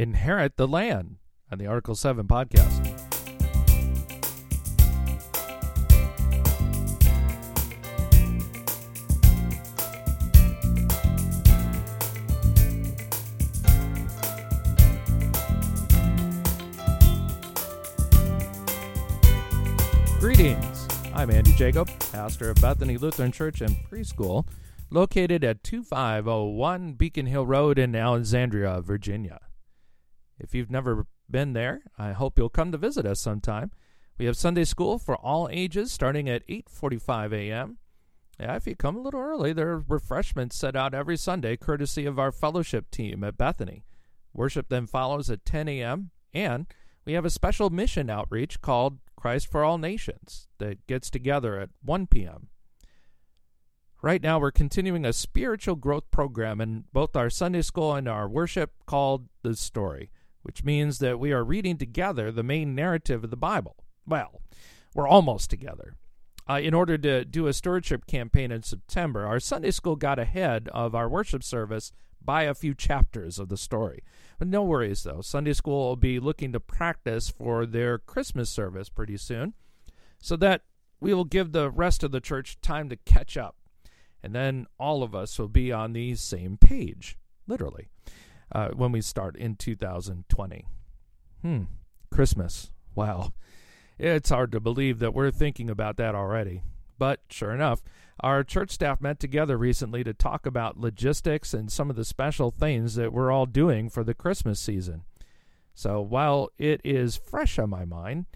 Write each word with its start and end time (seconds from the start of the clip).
inherit 0.00 0.56
the 0.56 0.66
land 0.66 1.16
on 1.52 1.58
the 1.58 1.66
Article 1.66 1.94
7 1.94 2.26
podcast. 2.26 2.86
Greetings. 20.18 20.88
I'm 21.12 21.30
Andy 21.30 21.52
Jacob, 21.52 21.90
pastor 22.10 22.48
of 22.48 22.56
Bethany 22.62 22.96
Lutheran 22.96 23.32
Church 23.32 23.60
and 23.60 23.76
Preschool, 23.90 24.46
located 24.88 25.44
at 25.44 25.62
2501 25.62 26.94
Beacon 26.94 27.26
Hill 27.26 27.44
Road 27.44 27.78
in 27.78 27.94
Alexandria, 27.94 28.80
Virginia. 28.80 29.40
If 30.40 30.54
you've 30.54 30.70
never 30.70 31.06
been 31.30 31.52
there, 31.52 31.82
I 31.98 32.12
hope 32.12 32.38
you'll 32.38 32.48
come 32.48 32.72
to 32.72 32.78
visit 32.78 33.06
us 33.06 33.20
sometime. 33.20 33.70
We 34.18 34.26
have 34.26 34.36
Sunday 34.36 34.64
school 34.64 34.98
for 34.98 35.16
all 35.16 35.48
ages 35.50 35.92
starting 35.92 36.28
at 36.28 36.46
8:45 36.48 37.32
a.m. 37.32 37.78
Yeah, 38.38 38.56
if 38.56 38.66
you 38.66 38.74
come 38.74 38.96
a 38.96 39.00
little 39.00 39.20
early, 39.20 39.52
there 39.52 39.70
are 39.70 39.84
refreshments 39.86 40.56
set 40.56 40.74
out 40.74 40.94
every 40.94 41.16
Sunday 41.16 41.56
courtesy 41.56 42.06
of 42.06 42.18
our 42.18 42.32
fellowship 42.32 42.90
team 42.90 43.22
at 43.22 43.36
Bethany. 43.36 43.84
Worship 44.32 44.68
then 44.68 44.86
follows 44.86 45.30
at 45.30 45.44
10 45.44 45.68
a.m. 45.68 46.10
and 46.32 46.66
we 47.04 47.12
have 47.14 47.24
a 47.24 47.30
special 47.30 47.70
mission 47.70 48.08
outreach 48.08 48.60
called 48.60 48.98
Christ 49.16 49.50
for 49.50 49.64
All 49.64 49.78
Nations 49.78 50.48
that 50.58 50.86
gets 50.86 51.10
together 51.10 51.58
at 51.58 51.70
1 51.82 52.06
p.m. 52.06 52.48
Right 54.02 54.22
now, 54.22 54.38
we're 54.38 54.50
continuing 54.50 55.04
a 55.04 55.12
spiritual 55.12 55.76
growth 55.76 56.10
program 56.10 56.60
in 56.60 56.84
both 56.92 57.16
our 57.16 57.28
Sunday 57.28 57.60
school 57.60 57.94
and 57.94 58.08
our 58.08 58.28
worship 58.28 58.72
called 58.86 59.28
The 59.42 59.54
Story, 59.54 60.10
which 60.42 60.64
means 60.64 60.98
that 60.98 61.18
we 61.18 61.32
are 61.32 61.44
reading 61.44 61.76
together 61.76 62.30
the 62.30 62.42
main 62.42 62.74
narrative 62.74 63.24
of 63.24 63.30
the 63.30 63.36
Bible. 63.36 63.76
Well, 64.06 64.40
we're 64.94 65.08
almost 65.08 65.50
together. 65.50 65.94
Uh, 66.48 66.58
in 66.60 66.74
order 66.74 66.98
to 66.98 67.24
do 67.24 67.46
a 67.46 67.52
stewardship 67.52 68.06
campaign 68.06 68.50
in 68.50 68.62
September, 68.62 69.26
our 69.26 69.38
Sunday 69.38 69.70
school 69.70 69.94
got 69.94 70.18
ahead 70.18 70.68
of 70.72 70.94
our 70.94 71.08
worship 71.08 71.44
service 71.44 71.92
by 72.22 72.42
a 72.42 72.54
few 72.54 72.74
chapters 72.74 73.38
of 73.38 73.48
the 73.48 73.56
story. 73.56 74.02
But 74.38 74.48
no 74.48 74.64
worries, 74.64 75.02
though. 75.04 75.20
Sunday 75.20 75.52
school 75.52 75.88
will 75.88 75.96
be 75.96 76.18
looking 76.18 76.52
to 76.52 76.60
practice 76.60 77.28
for 77.28 77.66
their 77.66 77.98
Christmas 77.98 78.50
service 78.50 78.88
pretty 78.88 79.16
soon 79.16 79.54
so 80.18 80.36
that 80.36 80.62
we 81.00 81.14
will 81.14 81.24
give 81.24 81.52
the 81.52 81.70
rest 81.70 82.02
of 82.02 82.10
the 82.10 82.20
church 82.20 82.60
time 82.60 82.88
to 82.88 82.96
catch 82.96 83.36
up. 83.36 83.56
And 84.22 84.34
then 84.34 84.66
all 84.78 85.02
of 85.02 85.14
us 85.14 85.38
will 85.38 85.48
be 85.48 85.72
on 85.72 85.92
the 85.92 86.14
same 86.14 86.58
page, 86.58 87.16
literally, 87.46 87.88
uh, 88.52 88.68
when 88.68 88.92
we 88.92 89.00
start 89.00 89.36
in 89.36 89.56
2020. 89.56 90.66
Hmm, 91.42 91.62
Christmas. 92.10 92.70
Wow. 92.94 93.32
It's 93.98 94.30
hard 94.30 94.52
to 94.52 94.60
believe 94.60 94.98
that 94.98 95.14
we're 95.14 95.30
thinking 95.30 95.68
about 95.68 95.96
that 95.98 96.14
already. 96.14 96.62
But 96.98 97.20
sure 97.30 97.52
enough, 97.52 97.82
our 98.20 98.44
church 98.44 98.70
staff 98.70 99.00
met 99.00 99.18
together 99.18 99.56
recently 99.56 100.04
to 100.04 100.12
talk 100.12 100.44
about 100.44 100.78
logistics 100.78 101.54
and 101.54 101.70
some 101.70 101.88
of 101.90 101.96
the 101.96 102.04
special 102.04 102.50
things 102.50 102.94
that 102.96 103.12
we're 103.12 103.30
all 103.30 103.46
doing 103.46 103.88
for 103.88 104.04
the 104.04 104.14
Christmas 104.14 104.60
season. 104.60 105.02
So 105.74 106.00
while 106.00 106.50
it 106.58 106.80
is 106.84 107.16
fresh 107.16 107.58
on 107.58 107.70
my 107.70 107.84
mind, 107.84 108.26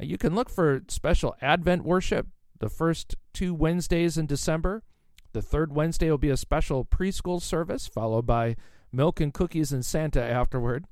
uh, 0.00 0.04
you 0.04 0.16
can 0.16 0.34
look 0.34 0.48
for 0.48 0.82
special 0.88 1.36
Advent 1.42 1.84
worship 1.84 2.28
the 2.58 2.70
first 2.70 3.16
two 3.34 3.52
Wednesdays 3.52 4.16
in 4.16 4.26
December. 4.26 4.82
The 5.32 5.42
third 5.42 5.74
Wednesday 5.74 6.10
will 6.10 6.18
be 6.18 6.30
a 6.30 6.36
special 6.36 6.84
preschool 6.84 7.42
service, 7.42 7.86
followed 7.86 8.24
by 8.24 8.56
milk 8.94 9.20
and 9.20 9.32
cookies 9.34 9.72
and 9.72 9.84
Santa 9.84 10.22
afterward. 10.22 10.86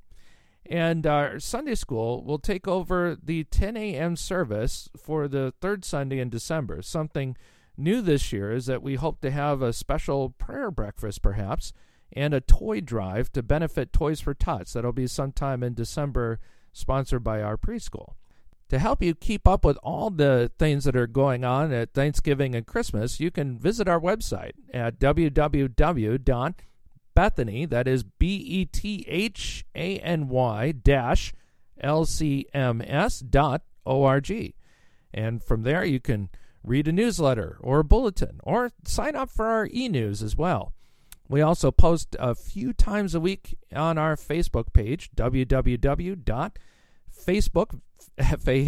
And 0.65 1.05
our 1.05 1.39
Sunday 1.39 1.75
school 1.75 2.23
will 2.23 2.39
take 2.39 2.67
over 2.67 3.17
the 3.21 3.43
10 3.45 3.75
a.m. 3.75 4.15
service 4.15 4.89
for 4.95 5.27
the 5.27 5.53
third 5.59 5.83
Sunday 5.83 6.19
in 6.19 6.29
December. 6.29 6.81
Something 6.81 7.35
new 7.77 8.01
this 8.01 8.31
year 8.31 8.51
is 8.51 8.65
that 8.67 8.83
we 8.83 8.95
hope 8.95 9.19
to 9.21 9.31
have 9.31 9.61
a 9.61 9.73
special 9.73 10.29
prayer 10.29 10.71
breakfast, 10.71 11.21
perhaps, 11.21 11.73
and 12.13 12.33
a 12.33 12.41
toy 12.41 12.79
drive 12.79 13.31
to 13.33 13.43
benefit 13.43 13.91
Toys 13.91 14.21
for 14.21 14.33
Tots. 14.33 14.73
That'll 14.73 14.93
be 14.93 15.07
sometime 15.07 15.63
in 15.63 15.73
December, 15.73 16.39
sponsored 16.71 17.23
by 17.23 17.41
our 17.41 17.57
preschool. 17.57 18.13
To 18.69 18.79
help 18.79 19.03
you 19.03 19.13
keep 19.13 19.47
up 19.47 19.65
with 19.65 19.77
all 19.83 20.09
the 20.09 20.51
things 20.57 20.85
that 20.85 20.95
are 20.95 21.07
going 21.07 21.43
on 21.43 21.73
at 21.73 21.93
Thanksgiving 21.93 22.55
and 22.55 22.65
Christmas, 22.65 23.19
you 23.19 23.31
can 23.31 23.59
visit 23.59 23.87
our 23.87 23.99
website 23.99 24.53
at 24.73 24.99
www 24.99 26.55
Bethany, 27.15 27.65
that 27.65 27.87
is 27.87 28.03
B 28.03 28.35
E 28.35 28.65
T 28.65 29.05
H 29.07 29.65
A 29.75 29.97
N 29.99 30.27
Y 30.29 30.71
dash 30.71 31.33
L 31.79 32.05
C 32.05 32.45
M 32.53 32.81
S 32.85 33.19
dot 33.19 33.63
O 33.85 34.03
R 34.03 34.21
G. 34.21 34.55
And 35.13 35.43
from 35.43 35.63
there, 35.63 35.85
you 35.85 35.99
can 35.99 36.29
read 36.63 36.87
a 36.87 36.91
newsletter 36.91 37.57
or 37.59 37.79
a 37.79 37.83
bulletin 37.83 38.39
or 38.43 38.71
sign 38.85 39.15
up 39.15 39.29
for 39.29 39.45
our 39.45 39.67
e 39.71 39.89
news 39.89 40.23
as 40.23 40.35
well. 40.35 40.73
We 41.29 41.41
also 41.41 41.71
post 41.71 42.15
a 42.19 42.35
few 42.35 42.73
times 42.73 43.15
a 43.15 43.19
week 43.19 43.57
on 43.73 43.97
our 43.97 44.15
Facebook 44.15 44.71
page, 44.73 45.09
www.facebook, 45.15 46.19
F-A-S-E-B-O-O-K 48.17 48.67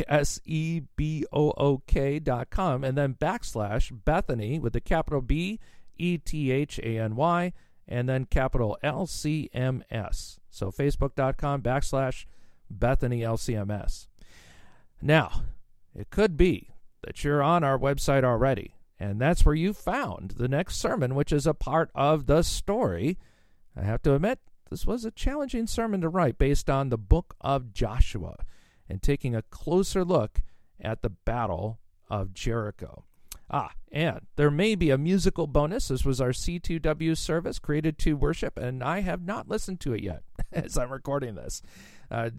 dot 2.20 2.50
com, 2.50 2.84
and 2.84 2.98
then 2.98 3.14
backslash 3.14 3.92
Bethany 4.06 4.60
with 4.60 4.74
the 4.74 4.82
capital 4.82 5.22
B 5.22 5.60
E 5.98 6.18
T 6.18 6.52
H 6.52 6.80
A 6.80 6.98
N 6.98 7.16
Y 7.16 7.54
and 7.88 8.10
then 8.10 8.26
capital 8.26 8.78
LCMS. 8.84 10.40
So 10.50 10.72
facebook.com 10.72 11.62
backslash 11.62 12.26
Bethany 12.70 13.22
LCMS. 13.22 14.08
Now, 15.02 15.44
it 15.94 16.10
could 16.10 16.38
be 16.38 16.70
that 17.04 17.24
you're 17.24 17.44
on 17.44 17.64
our 17.64 17.78
website 17.78 18.24
already, 18.24 18.76
and 19.00 19.20
that's 19.20 19.46
where 19.46 19.56
you 19.56 19.74
found 19.74 20.32
the 20.32 20.48
next 20.48 20.78
sermon, 20.78 21.16
which 21.16 21.32
is 21.32 21.46
a 21.46 21.54
part 21.54 21.92
of 21.94 22.26
the 22.26 22.42
story. 22.42 23.18
I 23.78 23.84
have 23.84 24.02
to 24.04 24.16
admit, 24.16 24.40
this 24.70 24.88
was 24.88 25.06
a 25.06 25.12
challenging 25.12 25.68
sermon 25.68 26.02
to 26.02 26.10
write 26.10 26.38
based 26.38 26.70
on 26.70 26.90
the 26.90 26.98
book 26.98 27.36
of 27.42 27.74
Joshua 27.74 28.38
and 28.90 29.02
taking 29.02 29.36
a 29.36 29.44
closer 29.44 30.04
look 30.04 30.42
at 30.82 31.02
the 31.02 31.10
Battle 31.10 31.80
of 32.10 32.34
Jericho. 32.34 33.06
Ah, 33.50 33.72
and 33.96 34.20
there 34.36 34.52
may 34.52 34.76
be 34.76 34.90
a 34.90 34.98
musical 34.98 35.48
bonus. 35.48 35.88
This 35.88 36.04
was 36.04 36.20
our 36.20 36.32
C2W 36.32 37.18
service 37.18 37.60
created 37.60 37.98
to 38.00 38.18
worship, 38.18 38.58
and 38.58 38.84
I 38.84 39.00
have 39.00 39.22
not 39.22 39.48
listened 39.48 39.80
to 39.80 39.94
it 39.94 40.04
yet 40.04 40.22
as 40.52 40.78
I'm 40.78 40.92
recording 40.92 41.36
this. 41.36 41.62
Uh, 42.12 42.32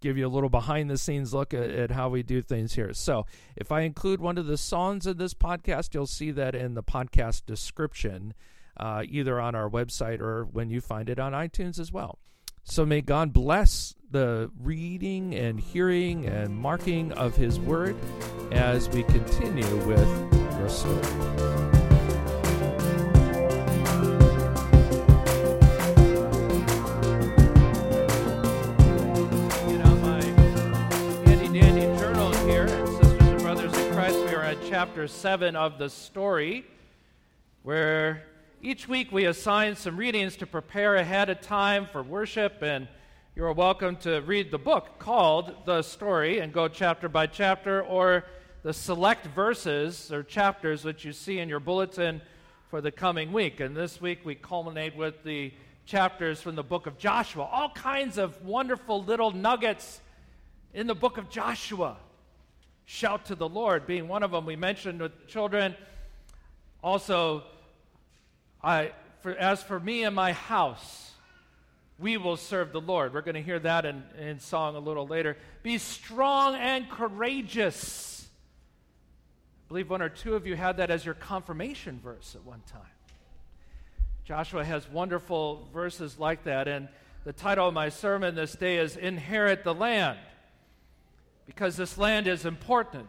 give 0.00 0.18
you 0.18 0.26
a 0.26 0.28
little 0.28 0.48
behind 0.48 0.90
the 0.90 0.98
scenes 0.98 1.32
look 1.32 1.54
at, 1.54 1.70
at, 1.70 1.90
how 1.92 2.08
we 2.08 2.24
do 2.24 2.42
things 2.42 2.74
here. 2.74 2.92
So, 2.92 3.24
if 3.54 3.70
I 3.70 3.82
include 3.82 4.20
one 4.20 4.36
of 4.36 4.46
the 4.46 4.58
songs 4.58 5.06
in 5.06 5.16
this 5.16 5.32
podcast, 5.32 5.94
you'll 5.94 6.08
see 6.08 6.32
that 6.32 6.56
in 6.56 6.74
the 6.74 6.82
podcast 6.82 7.46
description, 7.46 8.34
uh, 8.76 9.04
either 9.08 9.40
on 9.40 9.54
our 9.54 9.70
website 9.70 10.20
or 10.20 10.44
when 10.44 10.70
you 10.70 10.80
find 10.80 11.08
it 11.08 11.20
on 11.20 11.32
iTunes 11.32 11.78
as 11.78 11.92
well. 11.92 12.18
So, 12.64 12.84
may 12.84 13.00
God 13.00 13.32
bless 13.32 13.94
the 14.10 14.50
reading 14.60 15.36
and 15.36 15.60
hearing 15.60 16.26
and 16.26 16.56
marking 16.56 17.12
of 17.12 17.36
His 17.36 17.60
Word 17.60 17.94
as 18.50 18.88
we 18.88 19.04
continue 19.04 19.76
with 19.86 20.45
the 20.56 20.68
story. 20.68 20.96
My 30.02 30.22
handy 31.24 31.60
dandy 31.60 31.98
journal 31.98 32.32
here, 32.46 32.66
and 32.66 32.88
sisters 32.88 33.20
and 33.20 33.40
brothers 33.42 33.76
in 33.76 33.92
Christ, 33.92 34.18
we 34.18 34.34
are 34.34 34.42
at 34.42 34.58
chapter 34.68 35.06
7 35.06 35.56
of 35.56 35.78
the 35.78 35.90
story, 35.90 36.64
where 37.62 38.22
each 38.62 38.88
week 38.88 39.12
we 39.12 39.26
assign 39.26 39.76
some 39.76 39.96
readings 39.96 40.36
to 40.36 40.46
prepare 40.46 40.96
ahead 40.96 41.28
of 41.28 41.40
time 41.40 41.86
for 41.92 42.02
worship, 42.02 42.62
and 42.62 42.88
you're 43.34 43.52
welcome 43.52 43.96
to 43.96 44.20
read 44.22 44.50
the 44.50 44.58
book 44.58 44.98
called 44.98 45.54
The 45.66 45.82
Story 45.82 46.38
and 46.38 46.52
go 46.52 46.68
chapter 46.68 47.08
by 47.08 47.26
chapter, 47.26 47.82
or 47.82 48.24
the 48.66 48.72
select 48.72 49.28
verses 49.28 50.10
or 50.10 50.24
chapters 50.24 50.84
which 50.84 51.04
you 51.04 51.12
see 51.12 51.38
in 51.38 51.48
your 51.48 51.60
bulletin 51.60 52.20
for 52.68 52.80
the 52.80 52.90
coming 52.90 53.32
week. 53.32 53.60
And 53.60 53.76
this 53.76 54.00
week 54.00 54.24
we 54.24 54.34
culminate 54.34 54.96
with 54.96 55.22
the 55.22 55.52
chapters 55.84 56.40
from 56.40 56.56
the 56.56 56.64
book 56.64 56.88
of 56.88 56.98
Joshua. 56.98 57.44
All 57.44 57.70
kinds 57.70 58.18
of 58.18 58.44
wonderful 58.44 59.04
little 59.04 59.30
nuggets 59.30 60.00
in 60.74 60.88
the 60.88 60.96
book 60.96 61.16
of 61.16 61.30
Joshua. 61.30 61.96
Shout 62.86 63.26
to 63.26 63.36
the 63.36 63.48
Lord 63.48 63.86
being 63.86 64.08
one 64.08 64.24
of 64.24 64.32
them. 64.32 64.44
We 64.44 64.56
mentioned 64.56 65.00
with 65.00 65.28
children. 65.28 65.76
Also, 66.82 67.44
I, 68.64 68.90
for, 69.20 69.30
as 69.30 69.62
for 69.62 69.78
me 69.78 70.02
and 70.02 70.16
my 70.16 70.32
house, 70.32 71.12
we 72.00 72.16
will 72.16 72.36
serve 72.36 72.72
the 72.72 72.80
Lord. 72.80 73.14
We're 73.14 73.20
going 73.20 73.36
to 73.36 73.42
hear 73.42 73.60
that 73.60 73.86
in, 73.86 74.02
in 74.18 74.40
song 74.40 74.74
a 74.74 74.80
little 74.80 75.06
later. 75.06 75.36
Be 75.62 75.78
strong 75.78 76.56
and 76.56 76.90
courageous 76.90 78.15
I 79.66 79.68
believe 79.68 79.90
one 79.90 80.00
or 80.00 80.08
two 80.08 80.36
of 80.36 80.46
you 80.46 80.54
had 80.54 80.76
that 80.76 80.92
as 80.92 81.04
your 81.04 81.14
confirmation 81.14 81.98
verse 82.00 82.36
at 82.36 82.44
one 82.44 82.62
time. 82.70 82.82
Joshua 84.24 84.64
has 84.64 84.88
wonderful 84.88 85.68
verses 85.72 86.20
like 86.20 86.44
that. 86.44 86.68
And 86.68 86.88
the 87.24 87.32
title 87.32 87.66
of 87.66 87.74
my 87.74 87.88
sermon 87.88 88.36
this 88.36 88.52
day 88.52 88.76
is 88.76 88.96
Inherit 88.96 89.64
the 89.64 89.74
Land, 89.74 90.20
because 91.46 91.76
this 91.76 91.98
land 91.98 92.28
is 92.28 92.44
important. 92.44 93.08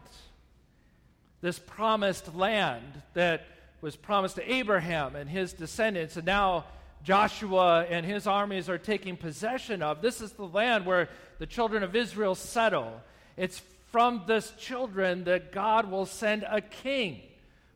This 1.42 1.60
promised 1.60 2.34
land 2.34 3.02
that 3.14 3.46
was 3.80 3.94
promised 3.94 4.34
to 4.34 4.52
Abraham 4.52 5.14
and 5.14 5.30
his 5.30 5.52
descendants, 5.52 6.16
and 6.16 6.26
now 6.26 6.64
Joshua 7.04 7.84
and 7.88 8.04
his 8.04 8.26
armies 8.26 8.68
are 8.68 8.78
taking 8.78 9.16
possession 9.16 9.80
of. 9.80 10.02
This 10.02 10.20
is 10.20 10.32
the 10.32 10.44
land 10.44 10.86
where 10.86 11.08
the 11.38 11.46
children 11.46 11.84
of 11.84 11.94
Israel 11.94 12.34
settle. 12.34 13.00
It's 13.36 13.62
from 13.90 14.22
this 14.26 14.52
children 14.58 15.24
that 15.24 15.52
God 15.52 15.90
will 15.90 16.06
send 16.06 16.44
a 16.48 16.60
king 16.60 17.20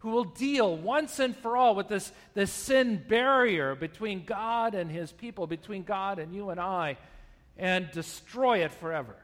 who 0.00 0.11
will 0.11 0.25
deal 0.25 0.76
once 0.76 1.19
and 1.19 1.37
for 1.37 1.56
all 1.56 1.75
with 1.75 1.88
this, 1.88 2.12
this 2.35 2.50
sin 2.50 3.03
barrier 3.09 3.75
between 3.75 4.25
God 4.25 4.75
and 4.75 4.91
his 4.91 5.12
people, 5.12 5.47
between 5.47 5.85
God 5.85 6.19
and 6.19 6.35
you 6.35 6.50
and 6.50 6.59
I, 6.59 6.97
and 7.56 7.91
destroy 7.93 8.64
it 8.64 8.73
forever. 8.73 9.14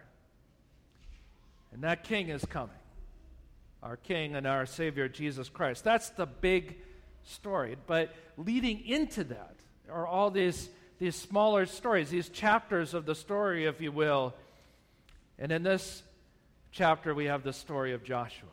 And 1.73 1.82
that 1.82 2.05
king 2.05 2.29
is 2.29 2.44
coming 2.44 2.75
our 3.82 3.96
King 3.96 4.34
and 4.34 4.46
our 4.46 4.67
Savior, 4.67 5.08
Jesus 5.08 5.49
Christ. 5.49 5.84
That's 5.84 6.11
the 6.11 6.26
big 6.26 6.76
story. 7.25 7.76
But 7.87 8.14
leading 8.37 8.84
into 8.87 9.25
that 9.25 9.55
are 9.91 10.06
all 10.06 10.31
these, 10.31 10.69
these 10.99 11.14
smaller 11.14 11.67
stories, 11.67 12.11
these 12.11 12.29
chapters 12.29 12.94
of 12.94 13.06
the 13.06 13.14
story, 13.14 13.67
if 13.67 13.81
you 13.81 13.93
will. 13.93 14.34
And 15.38 15.52
in 15.52 15.62
this 15.62 16.02
chapter, 16.70 17.15
we 17.15 17.26
have 17.26 17.43
the 17.43 17.53
story 17.53 17.93
of 17.93 18.05
Joshua. 18.05 18.49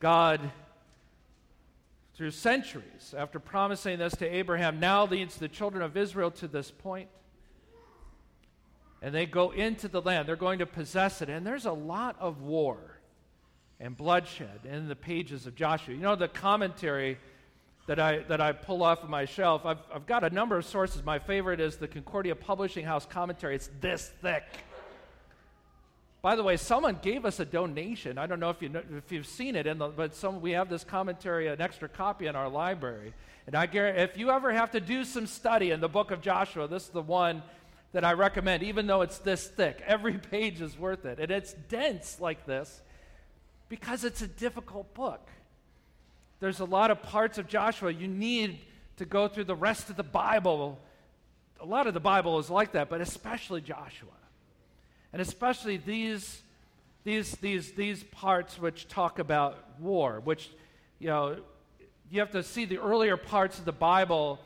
God, 0.00 0.40
through 2.14 2.30
centuries, 2.30 3.14
after 3.16 3.38
promising 3.38 3.98
this 3.98 4.14
to 4.16 4.26
Abraham, 4.26 4.80
now 4.80 5.06
leads 5.06 5.36
the 5.36 5.48
children 5.48 5.82
of 5.82 5.96
Israel 5.96 6.30
to 6.32 6.48
this 6.48 6.70
point. 6.70 7.08
And 9.02 9.14
they 9.14 9.26
go 9.26 9.50
into 9.50 9.88
the 9.88 10.00
land. 10.00 10.26
They're 10.26 10.36
going 10.36 10.58
to 10.60 10.66
possess 10.66 11.22
it. 11.22 11.28
And 11.28 11.46
there's 11.46 11.66
a 11.66 11.72
lot 11.72 12.16
of 12.18 12.42
war 12.42 12.78
and 13.78 13.96
bloodshed 13.96 14.60
in 14.64 14.88
the 14.88 14.96
pages 14.96 15.46
of 15.46 15.54
Joshua. 15.54 15.94
You 15.94 16.00
know, 16.00 16.16
the 16.16 16.28
commentary 16.28 17.18
that 17.86 18.00
I, 18.00 18.20
that 18.20 18.40
I 18.40 18.52
pull 18.52 18.82
off 18.82 19.02
of 19.02 19.10
my 19.10 19.26
shelf, 19.26 19.64
I've, 19.64 19.78
I've 19.94 20.06
got 20.06 20.24
a 20.24 20.30
number 20.30 20.56
of 20.56 20.64
sources. 20.64 21.04
My 21.04 21.18
favorite 21.18 21.60
is 21.60 21.76
the 21.76 21.86
Concordia 21.86 22.34
Publishing 22.34 22.84
House 22.84 23.06
commentary. 23.06 23.54
It's 23.54 23.70
this 23.80 24.10
thick. 24.22 24.44
By 26.26 26.34
the 26.34 26.42
way, 26.42 26.56
someone 26.56 26.98
gave 27.02 27.24
us 27.24 27.38
a 27.38 27.44
donation. 27.44 28.18
I 28.18 28.26
don't 28.26 28.40
know 28.40 28.50
if, 28.50 28.60
you 28.60 28.68
know, 28.68 28.82
if 28.96 29.12
you've 29.12 29.28
seen 29.28 29.54
it, 29.54 29.62
the, 29.62 29.74
but 29.86 30.12
some, 30.12 30.40
we 30.40 30.50
have 30.50 30.68
this 30.68 30.82
commentary, 30.82 31.46
an 31.46 31.60
extra 31.60 31.88
copy 31.88 32.26
in 32.26 32.34
our 32.34 32.48
library. 32.48 33.14
And 33.46 33.54
I 33.54 33.66
guarantee, 33.66 34.02
if 34.02 34.18
you 34.18 34.30
ever 34.30 34.52
have 34.52 34.72
to 34.72 34.80
do 34.80 35.04
some 35.04 35.28
study 35.28 35.70
in 35.70 35.78
the 35.78 35.88
book 35.88 36.10
of 36.10 36.20
Joshua, 36.20 36.66
this 36.66 36.82
is 36.82 36.88
the 36.88 37.00
one 37.00 37.44
that 37.92 38.04
I 38.04 38.14
recommend, 38.14 38.64
even 38.64 38.88
though 38.88 39.02
it's 39.02 39.18
this 39.18 39.46
thick. 39.46 39.80
Every 39.86 40.18
page 40.18 40.60
is 40.60 40.76
worth 40.76 41.04
it. 41.04 41.20
And 41.20 41.30
it's 41.30 41.52
dense 41.52 42.20
like 42.20 42.44
this 42.44 42.82
because 43.68 44.02
it's 44.02 44.20
a 44.20 44.26
difficult 44.26 44.94
book. 44.94 45.28
There's 46.40 46.58
a 46.58 46.64
lot 46.64 46.90
of 46.90 47.04
parts 47.04 47.38
of 47.38 47.46
Joshua 47.46 47.92
you 47.92 48.08
need 48.08 48.58
to 48.96 49.04
go 49.04 49.28
through 49.28 49.44
the 49.44 49.54
rest 49.54 49.90
of 49.90 49.96
the 49.96 50.02
Bible. 50.02 50.80
A 51.60 51.66
lot 51.66 51.86
of 51.86 51.94
the 51.94 52.00
Bible 52.00 52.40
is 52.40 52.50
like 52.50 52.72
that, 52.72 52.88
but 52.88 53.00
especially 53.00 53.60
Joshua. 53.60 54.10
And 55.12 55.22
especially 55.22 55.76
these, 55.76 56.42
these, 57.04 57.32
these, 57.36 57.72
these 57.72 58.04
parts 58.04 58.58
which 58.58 58.88
talk 58.88 59.18
about 59.18 59.80
war, 59.80 60.20
which, 60.24 60.50
you 60.98 61.08
know, 61.08 61.36
you 62.10 62.20
have 62.20 62.30
to 62.32 62.42
see 62.42 62.64
the 62.64 62.78
earlier 62.78 63.16
parts 63.16 63.58
of 63.58 63.64
the 63.64 63.72
Bible 63.72 64.40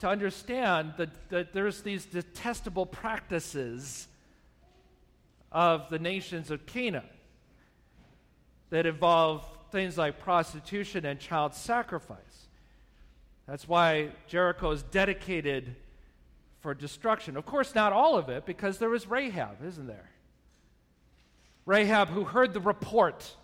to 0.00 0.08
understand 0.08 0.94
that, 0.96 1.10
that 1.28 1.52
there's 1.52 1.82
these 1.82 2.06
detestable 2.06 2.86
practices 2.86 4.08
of 5.52 5.88
the 5.90 5.98
nations 5.98 6.50
of 6.50 6.66
Canaan 6.66 7.04
that 8.70 8.86
involve 8.86 9.44
things 9.70 9.98
like 9.98 10.18
prostitution 10.18 11.04
and 11.04 11.20
child 11.20 11.54
sacrifice. 11.54 12.48
That's 13.46 13.68
why 13.68 14.10
Jericho 14.26 14.70
is 14.70 14.82
dedicated 14.84 15.74
for 16.60 16.74
destruction. 16.74 17.36
Of 17.36 17.46
course, 17.46 17.74
not 17.74 17.92
all 17.92 18.16
of 18.16 18.28
it, 18.28 18.46
because 18.46 18.78
there 18.78 18.90
was 18.90 19.06
Rahab, 19.06 19.64
isn't 19.64 19.86
there? 19.86 20.10
Rahab, 21.66 22.08
who 22.08 22.24
heard 22.24 22.52
the 22.52 22.60
report 22.60 23.34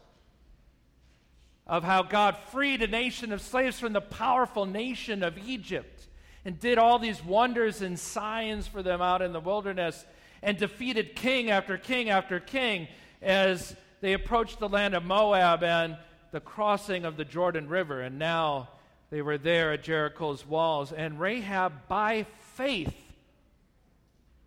of 1.66 1.82
how 1.82 2.02
God 2.02 2.36
freed 2.52 2.82
a 2.82 2.86
nation 2.86 3.32
of 3.32 3.40
slaves 3.40 3.80
from 3.80 3.92
the 3.92 4.00
powerful 4.00 4.66
nation 4.66 5.22
of 5.22 5.36
Egypt 5.38 6.06
and 6.44 6.58
did 6.60 6.78
all 6.78 6.98
these 6.98 7.24
wonders 7.24 7.82
and 7.82 7.98
signs 7.98 8.66
for 8.68 8.82
them 8.82 9.02
out 9.02 9.20
in 9.20 9.32
the 9.32 9.40
wilderness 9.40 10.04
and 10.42 10.56
defeated 10.56 11.16
king 11.16 11.50
after 11.50 11.76
king 11.76 12.08
after 12.08 12.38
king 12.38 12.86
as 13.20 13.74
they 14.00 14.12
approached 14.12 14.60
the 14.60 14.68
land 14.68 14.94
of 14.94 15.04
Moab 15.04 15.64
and 15.64 15.96
the 16.30 16.40
crossing 16.40 17.04
of 17.04 17.16
the 17.16 17.24
Jordan 17.24 17.68
River, 17.68 18.00
and 18.00 18.18
now 18.18 18.68
they 19.10 19.22
were 19.22 19.38
there 19.38 19.72
at 19.72 19.82
Jericho's 19.82 20.46
walls. 20.46 20.92
And 20.92 21.18
Rahab, 21.18 21.88
by 21.88 22.26
faith, 22.54 22.94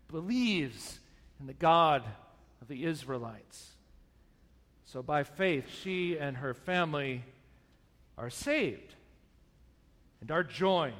believes 0.09 0.99
in 1.39 1.47
the 1.47 1.53
God 1.53 2.03
of 2.61 2.67
the 2.67 2.85
Israelites. 2.85 3.71
So, 4.85 5.01
by 5.01 5.23
faith, 5.23 5.65
she 5.83 6.17
and 6.17 6.37
her 6.37 6.53
family 6.53 7.23
are 8.17 8.29
saved 8.29 8.95
and 10.19 10.31
are 10.31 10.43
joined 10.43 10.95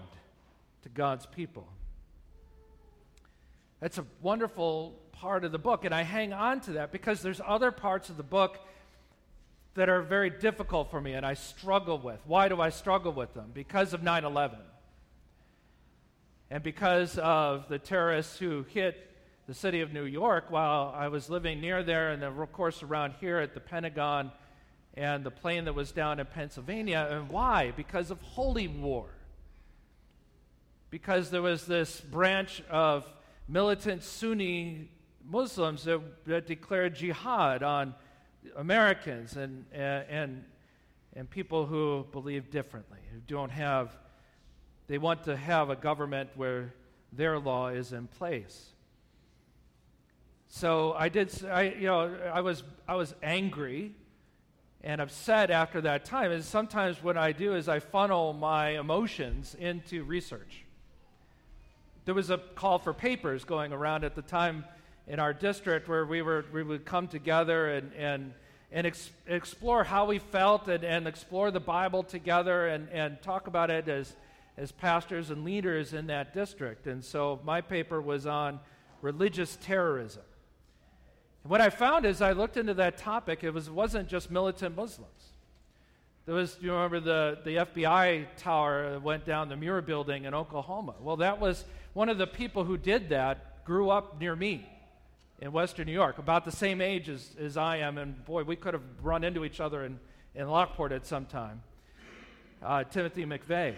to 0.83 0.89
God's 0.89 1.25
people. 1.25 1.67
That's 3.79 3.97
a 3.97 4.05
wonderful 4.21 4.95
part 5.11 5.43
of 5.43 5.51
the 5.51 5.57
book. 5.57 5.85
And 5.85 5.93
I 5.93 6.03
hang 6.03 6.33
on 6.33 6.61
to 6.61 6.73
that 6.73 6.91
because 6.91 7.21
there's 7.21 7.41
other 7.45 7.71
parts 7.71 8.09
of 8.09 8.17
the 8.17 8.23
book 8.23 8.59
that 9.75 9.89
are 9.89 10.01
very 10.01 10.29
difficult 10.29 10.91
for 10.91 10.99
me 10.99 11.13
and 11.13 11.25
I 11.25 11.33
struggle 11.33 11.97
with. 11.97 12.19
Why 12.25 12.49
do 12.49 12.59
I 12.59 12.69
struggle 12.69 13.11
with 13.11 13.33
them? 13.33 13.51
Because 13.53 13.93
of 13.93 14.03
9 14.03 14.25
11. 14.25 14.59
And 16.51 16.63
because 16.63 17.17
of 17.17 17.67
the 17.69 17.79
terrorists 17.79 18.37
who 18.37 18.63
hit 18.63 19.09
the 19.47 19.53
city 19.53 19.81
of 19.81 19.93
New 19.93 20.05
York 20.05 20.45
while 20.49 20.93
I 20.95 21.07
was 21.07 21.29
living 21.29 21.61
near 21.61 21.83
there, 21.83 22.11
and 22.11 22.23
of 22.23 22.51
course 22.51 22.83
around 22.83 23.13
here 23.19 23.39
at 23.39 23.53
the 23.53 23.59
Pentagon, 23.59 24.31
and 24.95 25.23
the 25.23 25.31
plane 25.31 25.65
that 25.65 25.73
was 25.73 25.91
down 25.91 26.19
in 26.19 26.25
Pennsylvania. 26.25 27.07
And 27.09 27.29
why? 27.29 27.71
Because 27.75 28.11
of 28.11 28.19
holy 28.21 28.67
war. 28.67 29.07
Because 30.89 31.29
there 31.29 31.41
was 31.41 31.65
this 31.65 32.01
branch 32.01 32.61
of 32.69 33.05
militant 33.47 34.03
Sunni 34.03 34.89
Muslims 35.23 35.83
that, 35.83 36.01
that 36.25 36.47
declared 36.47 36.95
jihad 36.95 37.63
on 37.63 37.93
Americans 38.55 39.35
and, 39.35 39.65
and, 39.71 40.43
and 41.13 41.29
people 41.29 41.65
who 41.65 42.05
believe 42.11 42.49
differently, 42.49 42.99
who 43.13 43.19
don't 43.27 43.51
have, 43.51 43.95
they 44.89 44.97
want 44.97 45.23
to 45.25 45.37
have 45.37 45.69
a 45.69 45.75
government 45.75 46.31
where 46.35 46.73
their 47.13 47.37
law 47.37 47.67
is 47.67 47.93
in 47.93 48.07
place. 48.07 48.65
So 50.47 50.93
I 50.93 51.09
did, 51.09 51.31
I, 51.45 51.61
you 51.61 51.85
know, 51.85 52.17
I 52.33 52.41
was, 52.41 52.63
I 52.87 52.95
was 52.95 53.13
angry 53.21 53.93
and 54.83 54.99
upset 54.99 55.51
after 55.51 55.81
that 55.81 56.05
time. 56.05 56.31
And 56.31 56.43
sometimes 56.43 57.03
what 57.03 57.17
I 57.17 57.33
do 57.33 57.53
is 57.53 57.69
I 57.69 57.79
funnel 57.79 58.33
my 58.33 58.79
emotions 58.79 59.55
into 59.59 60.03
research. 60.03 60.65
There 62.05 62.15
was 62.15 62.31
a 62.31 62.39
call 62.39 62.79
for 62.79 62.91
papers 62.91 63.43
going 63.43 63.71
around 63.71 64.03
at 64.03 64.15
the 64.15 64.23
time 64.23 64.65
in 65.07 65.19
our 65.19 65.33
district 65.33 65.87
where 65.87 66.05
we, 66.05 66.23
were, 66.23 66.45
we 66.51 66.63
would 66.63 66.83
come 66.83 67.07
together 67.07 67.69
and, 67.69 67.93
and, 67.93 68.33
and 68.71 68.87
ex- 68.87 69.11
explore 69.27 69.83
how 69.83 70.05
we 70.05 70.17
felt 70.17 70.67
and, 70.67 70.83
and 70.83 71.07
explore 71.07 71.51
the 71.51 71.59
Bible 71.59 72.01
together 72.01 72.67
and, 72.67 72.89
and 72.89 73.21
talk 73.21 73.45
about 73.45 73.69
it 73.69 73.87
as, 73.87 74.15
as 74.59 74.73
pastors 74.73 75.29
and 75.29 75.45
leaders 75.45 75.93
in 75.93 76.07
that 76.07 76.33
district. 76.33 76.85
And 76.85 77.03
so 77.03 77.39
my 77.45 77.61
paper 77.61 78.01
was 78.01 78.25
on 78.25 78.59
religious 79.01 79.57
terrorism. 79.61 80.23
And 81.43 81.49
what 81.49 81.61
I 81.61 81.69
found 81.69 82.05
is 82.05 82.21
I 82.21 82.33
looked 82.33 82.57
into 82.57 82.73
that 82.73 82.97
topic, 82.97 83.43
it, 83.43 83.51
was, 83.53 83.69
wasn't 83.69 84.09
just 84.09 84.29
militant 84.29 84.75
Muslims. 84.75 85.31
There 86.25 86.35
was, 86.35 86.57
you 86.59 86.73
remember 86.73 86.99
the, 86.99 87.39
the 87.45 87.55
FBI 87.55 88.27
tower 88.35 88.99
went 88.99 89.25
down 89.25 89.47
the 89.47 89.55
Murrah 89.55 89.85
building 89.85 90.25
in 90.25 90.33
Oklahoma? 90.33 90.95
Well, 90.99 91.17
that 91.17 91.39
was 91.39 91.63
one 91.93 92.09
of 92.09 92.17
the 92.17 92.27
people 92.27 92.65
who 92.65 92.77
did 92.77 93.09
that 93.09 93.63
grew 93.63 93.89
up 93.89 94.19
near 94.19 94.35
me 94.35 94.69
in 95.39 95.53
Western 95.53 95.85
New 95.85 95.93
York, 95.93 96.17
about 96.17 96.43
the 96.43 96.51
same 96.51 96.81
age 96.81 97.07
as, 97.07 97.33
as 97.39 97.55
I 97.55 97.77
am. 97.77 97.97
And 97.97 98.25
boy, 98.25 98.43
we 98.43 98.57
could 98.57 98.73
have 98.73 98.83
run 99.01 99.23
into 99.23 99.45
each 99.45 99.61
other 99.61 99.85
in, 99.85 99.97
in 100.35 100.49
Lockport 100.49 100.91
at 100.91 101.07
some 101.07 101.25
time. 101.25 101.61
Uh, 102.61 102.83
Timothy 102.83 103.25
McVeigh. 103.25 103.75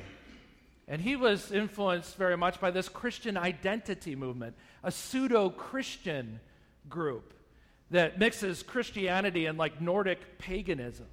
And 0.91 1.01
he 1.01 1.15
was 1.15 1.53
influenced 1.53 2.17
very 2.17 2.35
much 2.35 2.59
by 2.59 2.69
this 2.69 2.89
Christian 2.89 3.37
identity 3.37 4.13
movement, 4.13 4.57
a 4.83 4.91
pseudo 4.91 5.49
Christian 5.49 6.41
group 6.89 7.33
that 7.91 8.19
mixes 8.19 8.61
Christianity 8.61 9.45
and 9.45 9.57
like 9.57 9.79
Nordic 9.79 10.37
paganism. 10.37 11.05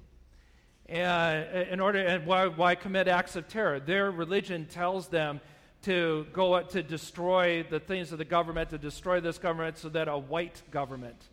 And 0.85 1.69
in 1.69 1.79
order, 1.79 1.99
and 1.99 2.25
why, 2.25 2.47
why 2.47 2.75
commit 2.75 3.07
acts 3.07 3.37
of 3.37 3.47
terror? 3.47 3.79
Their 3.79 4.11
religion 4.11 4.65
tells 4.65 5.07
them 5.07 5.39
to 5.83 6.27
go 6.33 6.61
to 6.61 6.83
destroy 6.83 7.63
the 7.63 7.79
things 7.79 8.11
of 8.11 8.17
the 8.17 8.25
government, 8.25 8.71
to 8.71 8.77
destroy 8.77 9.21
this 9.21 9.37
government 9.37 9.77
so 9.77 9.87
that 9.87 10.09
a 10.09 10.17
white 10.17 10.61
government, 10.71 11.23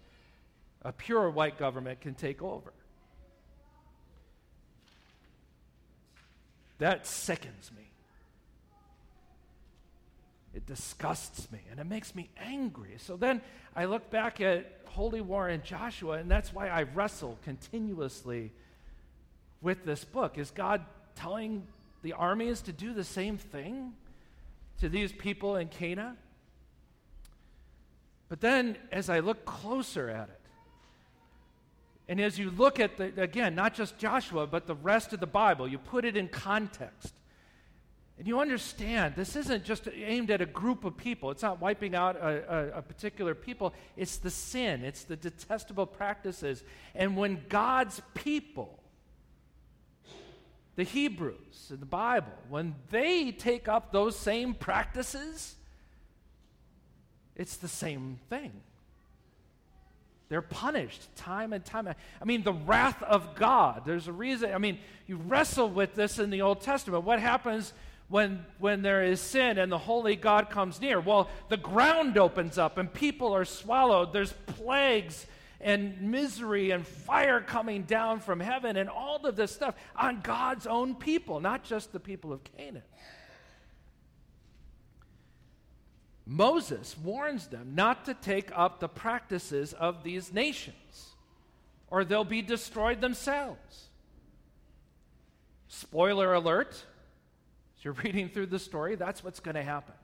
a 0.82 0.92
pure 0.92 1.28
white 1.30 1.58
government, 1.58 2.00
can 2.00 2.14
take 2.14 2.40
over. 2.40 2.72
That 6.78 7.08
sickens 7.08 7.72
me. 7.76 7.85
It 10.56 10.64
disgusts 10.64 11.52
me 11.52 11.60
and 11.70 11.78
it 11.78 11.84
makes 11.84 12.14
me 12.14 12.30
angry. 12.42 12.94
So 12.96 13.18
then 13.18 13.42
I 13.76 13.84
look 13.84 14.08
back 14.08 14.40
at 14.40 14.80
Holy 14.86 15.20
War 15.20 15.48
and 15.48 15.62
Joshua, 15.62 16.12
and 16.12 16.30
that's 16.30 16.54
why 16.54 16.68
I 16.68 16.84
wrestle 16.84 17.38
continuously 17.44 18.52
with 19.60 19.84
this 19.84 20.02
book. 20.02 20.38
Is 20.38 20.50
God 20.50 20.82
telling 21.14 21.66
the 22.02 22.14
armies 22.14 22.62
to 22.62 22.72
do 22.72 22.94
the 22.94 23.04
same 23.04 23.36
thing 23.36 23.92
to 24.80 24.88
these 24.88 25.12
people 25.12 25.56
in 25.56 25.68
Canaan? 25.68 26.16
But 28.30 28.40
then, 28.40 28.78
as 28.90 29.10
I 29.10 29.20
look 29.20 29.44
closer 29.44 30.08
at 30.08 30.30
it, 30.30 30.40
and 32.08 32.18
as 32.18 32.38
you 32.38 32.50
look 32.50 32.80
at 32.80 32.96
the, 32.96 33.12
again, 33.20 33.54
not 33.54 33.74
just 33.74 33.98
Joshua, 33.98 34.46
but 34.46 34.66
the 34.66 34.74
rest 34.74 35.12
of 35.12 35.20
the 35.20 35.26
Bible, 35.26 35.68
you 35.68 35.76
put 35.76 36.06
it 36.06 36.16
in 36.16 36.28
context. 36.28 37.12
And 38.18 38.26
you 38.26 38.40
understand 38.40 39.14
this 39.14 39.36
isn't 39.36 39.64
just 39.64 39.88
aimed 39.94 40.30
at 40.30 40.40
a 40.40 40.46
group 40.46 40.84
of 40.84 40.96
people. 40.96 41.30
It's 41.30 41.42
not 41.42 41.60
wiping 41.60 41.94
out 41.94 42.16
a, 42.16 42.72
a, 42.74 42.78
a, 42.78 42.82
particular 42.82 43.34
people. 43.34 43.74
It's 43.96 44.16
the 44.16 44.30
sin, 44.30 44.84
it's 44.84 45.04
the 45.04 45.16
detestable 45.16 45.86
practices. 45.86 46.64
And 46.94 47.16
when 47.16 47.42
God's 47.50 48.00
people, 48.14 48.78
the 50.76 50.84
Hebrews 50.84 51.68
in 51.70 51.80
the 51.80 51.86
Bible, 51.86 52.32
when 52.48 52.74
they 52.90 53.32
take 53.32 53.68
up 53.68 53.92
those 53.92 54.18
same 54.18 54.54
practices, 54.54 55.54
it's 57.34 57.58
the 57.58 57.68
same 57.68 58.18
thing. 58.30 58.52
They're 60.28 60.42
punished 60.42 61.14
time 61.16 61.52
and 61.52 61.64
time. 61.64 61.86
I 61.86 62.24
mean, 62.24 62.42
the 62.42 62.52
wrath 62.52 63.00
of 63.02 63.36
God. 63.36 63.82
There's 63.84 64.08
a 64.08 64.12
reason. 64.12 64.52
I 64.52 64.58
mean, 64.58 64.78
you 65.06 65.16
wrestle 65.16 65.68
with 65.68 65.94
this 65.94 66.18
in 66.18 66.30
the 66.30 66.42
Old 66.42 66.62
Testament. 66.62 67.04
What 67.04 67.20
happens 67.20 67.72
when, 68.08 68.44
when 68.58 68.82
there 68.82 69.02
is 69.02 69.20
sin 69.20 69.58
and 69.58 69.70
the 69.70 69.78
holy 69.78 70.16
God 70.16 70.50
comes 70.50 70.80
near? 70.80 71.00
Well, 71.00 71.28
the 71.48 71.56
ground 71.56 72.16
opens 72.18 72.58
up 72.58 72.78
and 72.78 72.92
people 72.92 73.34
are 73.34 73.44
swallowed. 73.44 74.12
There's 74.12 74.32
plagues 74.32 75.26
and 75.60 76.00
misery 76.00 76.70
and 76.70 76.86
fire 76.86 77.40
coming 77.40 77.82
down 77.82 78.20
from 78.20 78.40
heaven 78.40 78.76
and 78.76 78.88
all 78.88 79.26
of 79.26 79.36
this 79.36 79.52
stuff 79.52 79.74
on 79.96 80.20
God's 80.20 80.66
own 80.66 80.94
people, 80.94 81.40
not 81.40 81.64
just 81.64 81.92
the 81.92 82.00
people 82.00 82.32
of 82.32 82.44
Canaan. 82.44 82.82
Moses 86.26 86.96
warns 86.98 87.46
them 87.46 87.74
not 87.74 88.04
to 88.06 88.14
take 88.14 88.50
up 88.54 88.80
the 88.80 88.88
practices 88.88 89.72
of 89.72 90.02
these 90.02 90.32
nations, 90.32 91.14
or 91.88 92.04
they'll 92.04 92.24
be 92.24 92.42
destroyed 92.42 93.00
themselves. 93.00 93.86
Spoiler 95.68 96.34
alert 96.34 96.84
as 97.76 97.84
you're 97.84 97.94
reading 97.94 98.28
through 98.28 98.46
the 98.46 98.58
story, 98.58 98.94
that's 98.94 99.22
what's 99.22 99.40
going 99.40 99.54
to 99.54 99.62
happen. 99.62 99.94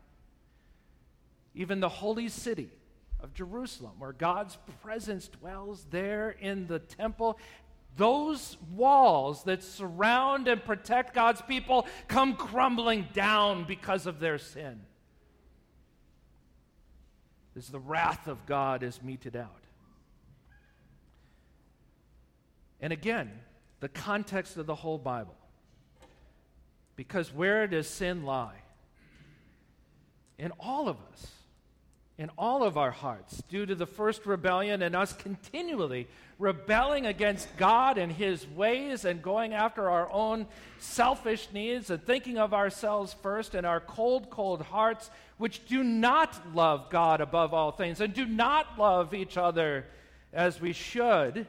Even 1.55 1.81
the 1.81 1.89
holy 1.89 2.29
city 2.29 2.71
of 3.21 3.35
Jerusalem, 3.35 3.93
where 3.99 4.13
God's 4.13 4.57
presence 4.83 5.29
dwells 5.29 5.87
there 5.91 6.31
in 6.31 6.67
the 6.67 6.79
temple, 6.79 7.39
those 7.97 8.57
walls 8.75 9.45
that 9.45 9.63
surround 9.63 10.49
and 10.49 10.65
protect 10.65 11.15
God's 11.15 11.43
people 11.43 11.87
come 12.09 12.35
crumbling 12.35 13.07
down 13.13 13.65
because 13.65 14.07
of 14.07 14.19
their 14.19 14.39
sin 14.39 14.81
as 17.57 17.69
the 17.69 17.79
wrath 17.79 18.29
of 18.29 18.47
God 18.47 18.83
is 18.83 19.03
meted 19.03 19.37
out. 19.37 19.61
And 22.81 22.93
again, 22.93 23.31
the 23.81 23.89
context 23.89 24.57
of 24.57 24.67
the 24.67 24.75
whole 24.75 24.99
Bible. 24.99 25.37
Because 27.09 27.35
where 27.35 27.67
does 27.67 27.89
sin 27.89 28.25
lie? 28.25 28.63
In 30.39 30.53
all 30.61 30.89
of 30.89 30.99
us, 31.13 31.27
in 32.17 32.31
all 32.39 32.63
of 32.63 32.79
our 32.79 32.93
hearts, 32.93 33.43
due 33.49 33.67
to 33.67 33.75
the 33.75 33.87
first 33.87 34.25
rebellion 34.25 34.83
and 34.83 34.95
us 34.95 35.13
continually 35.13 36.07
rebelling 36.39 37.07
against 37.07 37.49
God 37.57 37.99
and 37.99 38.13
His 38.13 38.47
ways 38.47 39.05
and 39.05 39.21
going 39.21 39.53
after 39.53 39.91
our 39.91 40.09
own 40.13 40.47
selfish 40.79 41.49
needs 41.53 41.91
and 41.91 42.01
thinking 42.01 42.39
of 42.39 42.55
ourselves 42.55 43.17
first 43.21 43.57
and 43.57 43.67
our 43.67 43.81
cold, 43.81 44.31
cold 44.31 44.63
hearts, 44.63 45.11
which 45.39 45.67
do 45.67 45.83
not 45.83 46.55
love 46.55 46.89
God 46.89 47.21
above 47.21 47.53
all 47.53 47.73
things 47.73 48.01
and 48.01 48.15
do 48.15 48.27
not 48.27 48.79
love 48.79 49.13
each 49.13 49.37
other 49.37 49.87
as 50.33 50.61
we 50.61 50.73
should. 50.73 51.49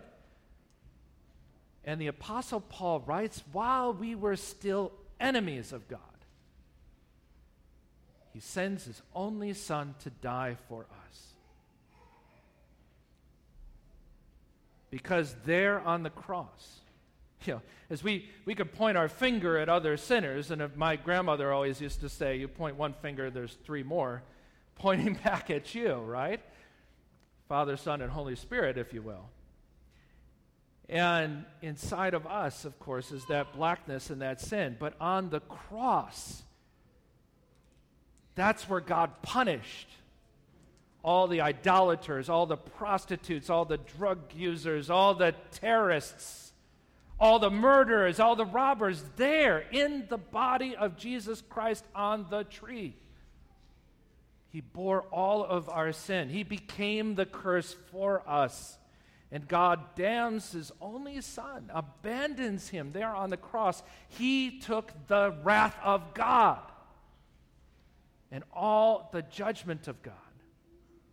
And 1.86 2.02
the 2.02 2.08
Apostle 2.08 2.62
Paul 2.62 3.02
writes, 3.02 3.44
while 3.52 3.94
we 3.94 4.16
were 4.16 4.36
still 4.36 4.92
enemies 5.24 5.72
of 5.72 5.88
God, 5.88 6.00
he 8.34 8.40
sends 8.40 8.86
his 8.86 9.02
only 9.16 9.54
Son 9.54 9.96
to 10.00 10.10
die 10.10 10.58
for 10.68 10.86
us. 11.08 11.34
Because 14.92 15.36
there 15.46 15.80
on 15.82 16.04
the 16.04 16.10
cross, 16.10 16.80
you 17.46 17.54
know, 17.54 17.62
as 17.90 18.04
we, 18.04 18.30
we 18.46 18.56
could 18.56 18.74
point 18.74 18.98
our 18.98 19.08
finger 19.08 19.58
at 19.58 19.70
other 19.70 19.98
sinners, 19.98 20.52
and 20.52 20.76
my 20.76 20.96
grandmother 20.96 21.52
always 21.52 21.82
used 21.82 22.02
to 22.02 22.10
say, 22.10 22.38
you 22.38 22.48
point 22.48 22.76
one 22.76 22.94
finger, 22.94 23.30
there's 23.30 23.58
three 23.64 23.84
more 23.84 24.24
pointing 24.76 25.16
back 25.24 25.50
at 25.50 25.74
you, 25.74 25.94
right? 25.94 26.42
Father, 27.48 27.78
Son, 27.78 28.02
and 28.02 28.12
Holy 28.12 28.36
Spirit, 28.36 28.78
if 28.78 28.94
you 28.94 29.02
will. 29.02 29.26
And 30.94 31.46
inside 31.64 32.14
of 32.14 32.28
us, 32.28 32.66
of 32.66 32.78
course, 32.78 33.12
is 33.12 33.26
that 33.26 33.52
blackness 33.54 34.12
and 34.12 34.22
that 34.22 34.40
sin. 34.40 34.78
But 34.80 34.94
on 35.02 35.32
the 35.32 35.40
cross, 35.40 36.44
that's 38.36 38.70
where 38.70 38.80
God 38.80 39.24
punished 39.24 39.88
all 41.04 41.26
the 41.28 41.42
idolaters, 41.42 42.30
all 42.30 42.46
the 42.46 42.58
prostitutes, 42.58 43.50
all 43.50 43.66
the 43.66 43.80
drug 43.98 44.20
users, 44.36 44.92
all 44.92 45.16
the 45.16 45.34
terrorists, 45.50 46.54
all 47.20 47.40
the 47.40 47.50
murderers, 47.50 48.20
all 48.20 48.36
the 48.36 48.46
robbers 48.46 49.04
there 49.16 49.66
in 49.72 50.06
the 50.10 50.18
body 50.18 50.76
of 50.76 50.96
Jesus 50.96 51.42
Christ 51.50 51.84
on 51.96 52.28
the 52.30 52.44
tree. 52.44 52.96
He 54.50 54.62
bore 54.62 55.02
all 55.12 55.44
of 55.44 55.70
our 55.70 55.92
sin. 55.92 56.30
He 56.30 56.44
became 56.44 57.16
the 57.16 57.26
curse 57.26 57.76
for 57.92 58.22
us. 58.30 58.78
And 59.34 59.48
God 59.48 59.80
damns 59.96 60.52
his 60.52 60.72
only 60.80 61.20
son, 61.20 61.72
abandons 61.74 62.70
him 62.70 62.92
there 62.92 63.16
on 63.16 63.32
the 63.32 63.38
cross. 63.38 63.82
He 64.08 64.60
took 64.60 64.94
the 65.08 65.34
wrath 65.44 65.76
of 65.84 66.14
God 66.14 66.60
and 68.32 68.44
all 68.54 69.10
the 69.12 69.24
judgment 69.24 69.88
of 69.88 70.04
God. 70.04 70.14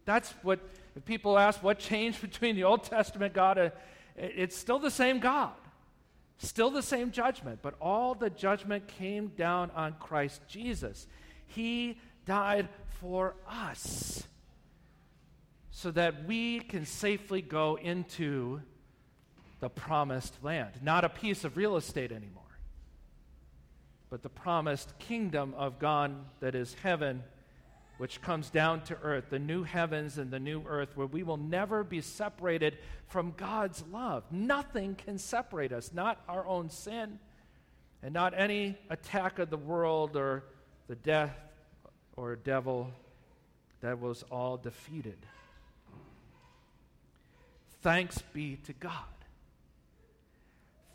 That's 0.04 0.32
what, 0.42 0.60
if 0.94 1.02
people 1.06 1.38
ask 1.38 1.62
what 1.62 1.78
changed 1.78 2.20
between 2.30 2.56
the 2.56 2.64
Old 2.64 2.84
Testament 2.84 3.32
God, 3.32 3.56
uh, 3.56 3.70
it's 4.18 4.54
still 4.54 4.78
the 4.78 4.90
same 4.90 5.18
God, 5.18 5.54
still 6.36 6.70
the 6.70 6.82
same 6.82 7.12
judgment, 7.12 7.60
but 7.62 7.72
all 7.80 8.14
the 8.14 8.28
judgment 8.28 8.86
came 8.86 9.28
down 9.28 9.70
on 9.70 9.94
Christ 9.98 10.42
Jesus. 10.46 11.06
He 11.46 11.98
died 12.26 12.68
for 13.00 13.34
us 13.48 14.24
so 15.80 15.90
that 15.90 16.26
we 16.26 16.60
can 16.60 16.84
safely 16.84 17.40
go 17.40 17.78
into 17.80 18.60
the 19.60 19.70
promised 19.70 20.34
land. 20.42 20.72
Not 20.82 21.04
a 21.04 21.08
piece 21.08 21.42
of 21.42 21.56
real 21.56 21.78
estate 21.78 22.12
anymore, 22.12 22.42
but 24.10 24.22
the 24.22 24.28
promised 24.28 24.92
kingdom 24.99 25.54
of 25.56 25.78
God 25.78 26.14
that 26.40 26.54
is 26.54 26.76
heaven 26.82 27.22
which 27.96 28.20
comes 28.20 28.50
down 28.50 28.82
to 28.82 28.99
earth, 29.02 29.25
the 29.30 29.38
new 29.38 29.62
heavens 29.62 30.18
and 30.18 30.30
the 30.30 30.38
new 30.38 30.62
earth, 30.66 30.90
where 30.96 31.06
we 31.06 31.22
will 31.22 31.38
never 31.38 31.82
be 31.82 32.02
separated 32.02 32.76
from 33.08 33.32
God's 33.38 33.82
love. 33.90 34.25
Nothing 34.30 34.94
can 34.94 35.16
separate 35.16 35.72
us, 35.72 35.92
not 35.94 36.22
our 36.28 36.46
own 36.46 36.68
sin, 36.68 37.18
and 38.02 38.12
not 38.12 38.34
any 38.37 38.76
attack 38.90 39.38
of 39.38 39.49
the 39.49 39.56
world 39.56 40.14
or 40.14 40.44
the 40.88 40.96
death 40.96 41.37
or 42.16 42.37
devil 42.37 42.90
that 43.80 43.99
was 43.99 44.25
all 44.30 44.58
defeated. 44.58 45.16
Thanks 47.82 48.20
be 48.32 48.56
to 48.64 48.72
God. 48.72 48.92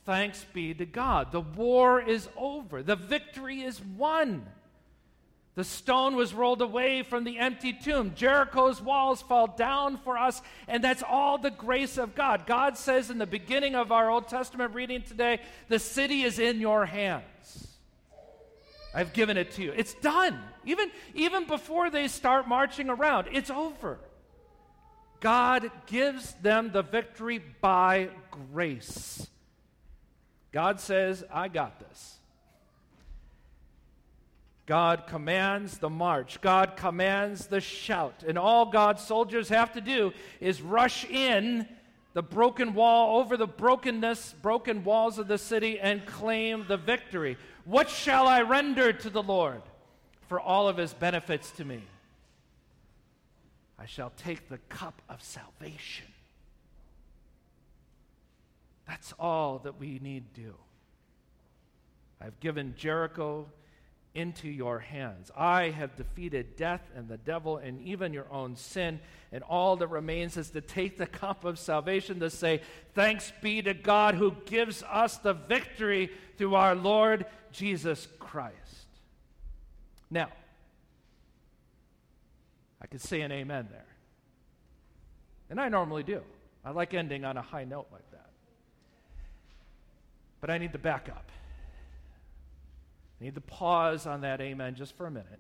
Thanks 0.06 0.46
be 0.54 0.74
to 0.76 0.86
God. 0.86 1.32
The 1.32 1.42
war 1.42 2.00
is 2.00 2.30
over, 2.38 2.84
the 2.84 2.96
victory 2.96 3.62
is 3.62 3.82
won. 3.82 4.46
The 5.56 5.64
stone 5.64 6.18
was 6.18 6.34
rolled 6.34 6.62
away 6.62 7.02
from 7.02 7.24
the 7.24 7.40
empty 7.40 7.72
tomb. 7.72 8.12
Jericho's 8.14 8.82
walls 8.82 9.22
fall 9.22 9.48
down 9.48 9.96
for 9.96 10.18
us, 10.18 10.42
and 10.68 10.84
that's 10.84 11.02
all 11.02 11.38
the 11.38 11.50
grace 11.50 11.98
of 11.98 12.14
God. 12.14 12.46
God 12.46 12.78
says 12.78 13.10
in 13.10 13.20
the 13.20 13.26
beginning 13.26 13.74
of 13.74 13.90
our 13.90 14.12
Old 14.12 14.28
Testament 14.28 14.74
reading 14.74 15.02
today, 15.02 15.40
the 15.70 15.80
city 15.80 16.24
is 16.24 16.40
in 16.40 16.60
your 16.60 16.86
hands. 16.86 17.70
I've 18.94 19.14
given 19.14 19.38
it 19.38 19.52
to 19.52 19.64
you. 19.64 19.72
It's 19.72 19.94
done. 19.94 20.38
Even, 20.66 20.92
even 21.14 21.48
before 21.48 21.90
they 21.90 22.10
start 22.10 22.50
marching 22.50 22.90
around, 22.90 23.28
it's 23.32 23.50
over. 23.50 23.98
God 25.26 25.72
gives 25.88 26.36
them 26.44 26.70
the 26.72 26.84
victory 26.84 27.42
by 27.60 28.10
grace. 28.54 29.28
God 30.52 30.80
says, 30.80 31.24
I 31.34 31.48
got 31.48 31.80
this. 31.80 32.20
God 34.68 35.08
commands 35.08 35.80
the 35.80 35.90
march. 35.90 36.40
God 36.42 36.78
commands 36.78 37.48
the 37.48 37.60
shout. 37.60 38.24
And 38.28 38.38
all 38.38 38.68
God's 38.68 39.02
soldiers 39.02 39.50
have 39.50 39.72
to 39.72 39.82
do 39.82 40.14
is 40.40 40.62
rush 40.62 41.06
in 41.06 41.68
the 42.14 42.22
broken 42.22 42.76
wall, 42.76 43.20
over 43.20 43.36
the 43.36 43.48
brokenness, 43.48 44.36
broken 44.44 44.84
walls 44.84 45.18
of 45.18 45.28
the 45.28 45.40
city, 45.40 45.80
and 45.80 46.06
claim 46.06 46.66
the 46.68 46.78
victory. 46.78 47.36
What 47.64 47.90
shall 47.90 48.28
I 48.28 48.44
render 48.44 48.94
to 48.94 49.10
the 49.10 49.24
Lord 49.24 49.64
for 50.30 50.40
all 50.40 50.68
of 50.70 50.78
his 50.78 50.94
benefits 50.94 51.50
to 51.54 51.66
me? 51.66 51.82
I 53.78 53.86
shall 53.86 54.12
take 54.18 54.50
the 54.50 54.58
cup 54.70 55.02
of 55.10 55.22
salvation. 55.22 56.08
That's 58.88 59.14
all 59.20 59.60
that 59.60 59.80
we 59.80 60.00
need 60.00 60.34
do. 60.34 60.56
I've 62.22 62.40
given 62.40 62.76
Jericho 62.78 63.48
into 64.14 64.48
your 64.48 64.80
hands. 64.80 65.30
I 65.36 65.70
have 65.72 65.98
defeated 65.98 66.56
death 66.56 66.82
and 66.96 67.10
the 67.10 67.18
devil 67.18 67.58
and 67.58 67.82
even 67.82 68.14
your 68.14 68.32
own 68.32 68.56
sin. 68.56 69.02
And 69.32 69.44
all 69.44 69.76
that 69.76 69.88
remains 69.88 70.38
is 70.38 70.52
to 70.52 70.62
take 70.62 70.98
the 70.98 71.06
cup 71.06 71.44
of 71.44 71.60
salvation 71.60 72.22
to 72.22 72.30
say, 72.30 72.62
Thanks 72.94 73.34
be 73.42 73.62
to 73.62 73.74
God 73.74 74.16
who 74.16 74.34
gives 74.46 74.84
us 74.84 75.18
the 75.18 75.34
victory 75.34 76.10
through 76.38 76.56
our 76.56 76.76
Lord 76.76 77.26
Jesus 77.52 78.08
Christ. 78.18 78.56
Now, 80.10 80.30
I 82.86 82.88
could 82.88 83.02
say 83.02 83.22
an 83.22 83.32
amen 83.32 83.68
there. 83.72 83.88
And 85.50 85.60
I 85.60 85.70
normally 85.70 86.04
do. 86.04 86.22
I 86.64 86.70
like 86.70 86.94
ending 86.94 87.26
on 87.26 87.36
a 87.36 87.42
high 87.42 87.64
note 87.64 87.88
like 87.92 88.08
that. 88.12 88.30
But 90.40 90.52
I 90.52 90.60
need 90.60 90.72
to 90.74 90.78
back 90.78 91.10
up. 91.10 91.32
I 93.20 93.24
need 93.24 93.34
to 93.34 93.42
pause 93.42 94.06
on 94.06 94.22
that 94.22 94.40
amen 94.40 94.76
just 94.76 94.96
for 94.96 95.08
a 95.08 95.10
minute. 95.10 95.40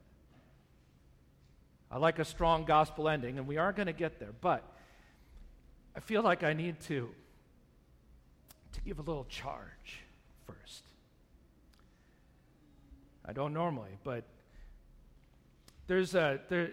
I 1.92 2.00
like 2.00 2.18
a 2.18 2.26
strong 2.26 2.66
gospel 2.66 3.08
ending, 3.08 3.38
and 3.38 3.46
we 3.46 3.58
are 3.58 3.72
going 3.72 3.86
to 3.86 3.94
get 3.94 4.20
there, 4.20 4.34
but 4.42 4.64
I 5.96 6.00
feel 6.00 6.24
like 6.24 6.44
I 6.44 6.54
need 6.54 6.80
to, 6.88 7.12
to 8.74 8.82
give 8.82 8.98
a 8.98 9.04
little 9.04 9.26
charge 9.26 10.02
first. 10.48 10.84
I 13.24 13.34
don't 13.34 13.54
normally, 13.54 14.00
but 14.04 14.24
there's 15.86 16.16
a, 16.16 16.40
there, 16.50 16.72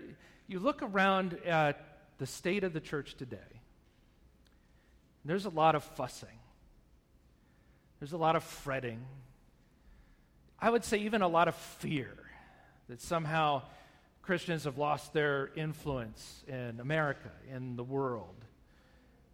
you 0.52 0.58
look 0.58 0.82
around 0.82 1.38
at 1.46 1.84
the 2.18 2.26
state 2.26 2.62
of 2.62 2.72
the 2.72 2.80
church 2.80 3.14
today, 3.14 3.38
there's 5.24 5.46
a 5.46 5.50
lot 5.50 5.74
of 5.74 5.82
fussing, 5.82 6.38
there's 7.98 8.12
a 8.12 8.18
lot 8.18 8.36
of 8.36 8.44
fretting, 8.44 9.04
I 10.60 10.70
would 10.70 10.84
say 10.84 10.98
even 10.98 11.22
a 11.22 11.28
lot 11.28 11.48
of 11.48 11.56
fear 11.56 12.12
that 12.88 13.00
somehow 13.00 13.62
Christians 14.22 14.64
have 14.64 14.78
lost 14.78 15.12
their 15.12 15.50
influence 15.56 16.44
in 16.46 16.78
America, 16.78 17.32
in 17.52 17.74
the 17.74 17.82
world, 17.82 18.44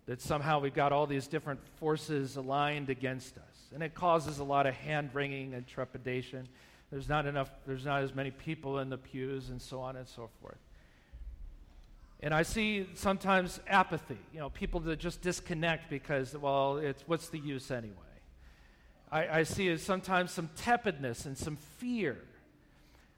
that 0.06 0.22
somehow 0.22 0.60
we've 0.60 0.72
got 0.72 0.90
all 0.92 1.06
these 1.06 1.26
different 1.26 1.60
forces 1.78 2.36
aligned 2.36 2.88
against 2.88 3.36
us. 3.36 3.42
And 3.74 3.82
it 3.82 3.94
causes 3.94 4.38
a 4.38 4.44
lot 4.44 4.66
of 4.66 4.74
hand 4.74 5.10
wringing 5.12 5.52
and 5.52 5.66
trepidation. 5.66 6.48
There's 6.90 7.10
not 7.10 7.26
enough, 7.26 7.50
there's 7.66 7.84
not 7.84 8.02
as 8.02 8.14
many 8.14 8.30
people 8.30 8.78
in 8.78 8.88
the 8.88 8.96
pews 8.96 9.50
and 9.50 9.60
so 9.60 9.80
on 9.80 9.96
and 9.96 10.08
so 10.08 10.30
forth. 10.40 10.56
And 12.20 12.34
I 12.34 12.42
see 12.42 12.88
sometimes 12.94 13.60
apathy, 13.68 14.18
you 14.32 14.40
know, 14.40 14.50
people 14.50 14.80
that 14.80 14.98
just 14.98 15.22
disconnect 15.22 15.88
because, 15.88 16.36
well, 16.36 16.78
it's 16.78 17.04
what's 17.06 17.28
the 17.28 17.38
use 17.38 17.70
anyway? 17.70 17.94
I, 19.10 19.28
I 19.28 19.42
see 19.44 19.76
sometimes 19.76 20.32
some 20.32 20.50
tepidness 20.56 21.26
and 21.26 21.38
some 21.38 21.56
fear. 21.78 22.18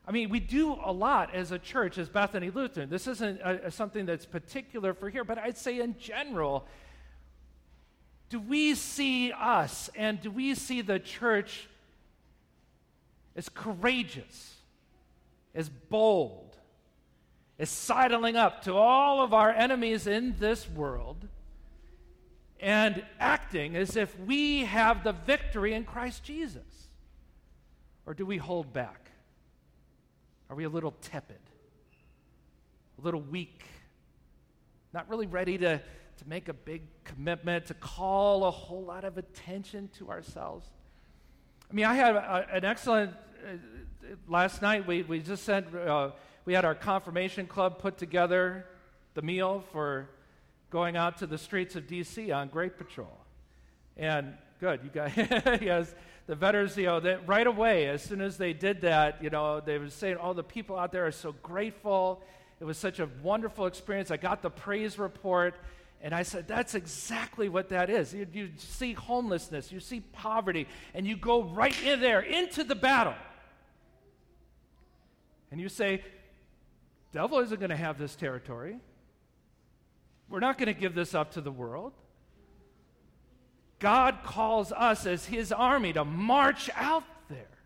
I 0.07 0.13
mean, 0.13 0.29
we 0.29 0.39
do 0.41 0.77
a 0.85 0.93
lot 0.93 1.35
as 1.35 1.51
a 1.51 1.59
church, 1.59 1.97
as 1.97 2.09
Bethany 2.09 2.51
Lutheran. 2.51 2.91
This 2.91 3.07
isn't 3.07 3.41
a, 3.41 3.71
something 3.71 4.07
that's 4.07 4.27
particular 4.27 4.93
for 4.93 5.09
here, 5.09 5.25
but 5.25 5.39
I'd 5.39 5.57
say 5.57 5.81
in 5.81 5.97
general, 5.99 6.67
do 8.29 8.39
we 8.39 8.75
see 8.75 9.33
us 9.33 9.89
and 9.97 10.21
do 10.21 10.31
we 10.31 10.55
see 10.55 10.83
the 10.83 10.99
church 10.99 11.69
as 13.35 13.49
courageous, 13.49 14.57
as 15.55 15.69
bold, 15.69 16.50
as 17.61 17.71
sidling 17.71 18.35
up 18.35 18.65
to 18.65 18.75
all 18.75 19.23
of 19.23 19.33
our 19.33 19.51
enemies 19.51 20.09
in 20.09 20.35
this 20.41 20.69
world? 20.69 21.29
and 22.61 23.03
acting 23.19 23.75
as 23.75 23.97
if 23.97 24.19
we 24.21 24.65
have 24.65 25.03
the 25.03 25.13
victory 25.13 25.73
in 25.73 25.85
Christ 25.85 26.23
Jesus? 26.23 26.89
Or 28.07 28.15
do 28.15 28.27
we 28.27 28.37
hold 28.37 28.73
back? 28.73 29.11
Are 30.49 30.57
we 30.57 30.65
a 30.65 30.69
little 30.69 30.95
tepid? 31.01 31.41
A 32.99 33.03
little 33.03 33.21
weak? 33.21 33.63
Not 34.93 35.09
really 35.09 35.27
ready 35.27 35.57
to, 35.59 35.79
to 35.79 36.29
make 36.29 36.49
a 36.49 36.53
big 36.53 36.83
commitment, 37.05 37.67
to 37.67 37.75
call 37.75 38.45
a 38.45 38.51
whole 38.51 38.85
lot 38.85 39.05
of 39.05 39.17
attention 39.17 39.89
to 39.99 40.11
ourselves? 40.11 40.67
I 41.71 41.75
mean, 41.75 41.87
I 41.87 41.95
had 41.95 42.17
a, 42.17 42.47
an 42.53 42.65
excellent, 42.65 43.13
uh, 43.47 43.57
last 44.29 44.61
night 44.61 44.87
we, 44.87 45.03
we 45.03 45.21
just 45.21 45.45
sent, 45.45 45.75
uh, 45.75 46.11
we 46.45 46.55
had 46.55 46.65
our 46.65 46.75
confirmation 46.75 47.47
club 47.47 47.79
put 47.79 47.99
together 47.99 48.67
the 49.15 49.23
meal 49.23 49.65
for 49.73 50.09
going 50.71 50.97
out 50.97 51.19
to 51.19 51.27
the 51.27 51.39
streets 51.39 51.77
of 51.77 51.87
D.C. 51.87 52.31
on 52.31 52.49
Grate 52.49 52.79
Patrol. 52.79 53.19
And 53.97 54.35
good, 54.61 54.81
you 54.85 54.91
guys, 54.91 55.13
yes, 55.61 55.95
the 56.27 56.35
veterans, 56.35 56.77
you 56.77 56.87
know, 56.87 57.19
right 57.27 57.47
away, 57.47 57.89
as 57.89 58.03
soon 58.03 58.21
as 58.21 58.37
they 58.37 58.53
did 58.53 58.83
that, 58.83 59.23
you 59.23 59.31
know, 59.31 59.61
they 59.61 59.79
were 59.79 59.91
saying, 59.91 60.17
oh, 60.21 60.33
the 60.33 60.45
people 60.45 60.79
out 60.79 60.93
there 60.93 61.07
are 61.07 61.13
so 61.13 61.33
grateful. 61.43 62.23
It 62.61 62.65
was 62.65 62.79
such 62.79 63.01
a 63.01 63.09
wonderful 63.23 63.67
experience. 63.67 64.11
I 64.11 64.17
got 64.17 64.43
the 64.43 64.51
praise 64.51 64.99
report. 64.99 65.55
And 66.03 66.15
I 66.15 66.23
said, 66.23 66.49
that's 66.49 66.75
exactly 66.75 67.49
what 67.49 67.69
that 67.71 67.91
is. 67.91 68.15
You, 68.15 68.27
you, 68.33 68.51
see 68.57 68.95
homelessness, 68.95 69.71
you 69.71 69.81
see 69.81 70.01
poverty, 70.01 70.67
and 70.95 71.07
you 71.07 71.17
go 71.17 71.43
right 71.43 71.77
in 71.83 72.01
there 72.01 72.21
into 72.21 72.65
the 72.65 72.75
battle. 72.75 73.15
And 75.51 75.61
you 75.61 75.69
say, 75.69 76.03
devil 77.13 77.39
isn't 77.41 77.59
going 77.59 77.71
to 77.71 77.77
have 77.77 77.99
this 77.99 78.17
territory. 78.17 78.79
We're 80.29 80.41
not 80.41 80.59
going 80.59 80.73
to 80.73 80.79
give 80.79 80.95
this 80.95 81.15
up 81.15 81.33
to 81.33 81.41
the 81.41 81.51
world. 81.51 81.93
God 83.81 84.19
calls 84.25 84.73
us 84.73 85.07
as 85.07 85.25
his 85.25 85.53
army 85.53 85.93
to 85.95 86.05
march 86.05 86.71
out 86.77 87.05
there, 87.29 87.59